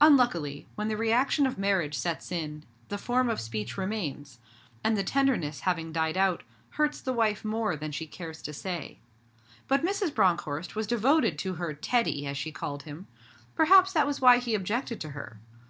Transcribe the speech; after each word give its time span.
Unluckily, 0.00 0.66
when 0.74 0.88
the 0.88 0.96
reaction 0.96 1.46
of 1.46 1.58
marriage 1.58 1.94
sets 1.98 2.32
in, 2.32 2.64
the 2.88 2.96
form 2.96 3.28
of 3.28 3.38
speech 3.42 3.76
remains, 3.76 4.38
and, 4.82 4.96
the 4.96 5.04
tenderness 5.04 5.60
having 5.68 5.92
died 5.92 6.16
out, 6.16 6.42
hurts 6.80 6.98
the 6.98 7.12
wife 7.12 7.44
more 7.44 7.76
than 7.76 7.92
she 7.92 8.06
cares 8.06 8.40
to 8.40 8.54
say. 8.54 9.00
But 9.68 9.84
Mrs. 9.84 10.14
Bronckhorst 10.14 10.76
was 10.76 10.86
devoted 10.86 11.38
to 11.40 11.56
her 11.56 11.74
'Teddy' 11.74 12.26
as 12.26 12.38
she 12.38 12.52
called 12.52 12.84
him. 12.84 13.06
Perhaps 13.54 13.92
that 13.92 14.06
was 14.06 14.18
why 14.18 14.38
he 14.38 14.54
objected 14.54 14.98
to 15.02 15.10
her. 15.10 15.40